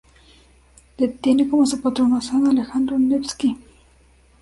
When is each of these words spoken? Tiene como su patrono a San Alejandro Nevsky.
Tiene 1.21 1.47
como 1.47 1.63
su 1.67 1.79
patrono 1.79 2.17
a 2.17 2.21
San 2.21 2.47
Alejandro 2.47 2.97
Nevsky. 2.97 3.55